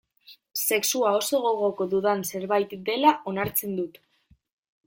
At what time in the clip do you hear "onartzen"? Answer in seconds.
3.33-3.81